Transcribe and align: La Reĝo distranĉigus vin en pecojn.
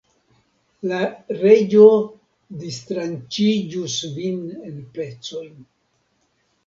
La 0.91 1.01
Reĝo 1.41 1.83
distranĉigus 2.63 3.99
vin 4.17 4.43
en 4.71 4.83
pecojn. 4.97 5.57